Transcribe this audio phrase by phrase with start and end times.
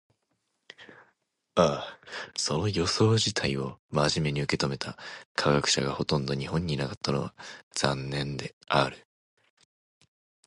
[2.35, 4.97] その予想自体を真面目に受け止めた
[5.35, 7.35] 科学者がほとんど日本にいなかったのは
[7.75, 9.05] 残念である。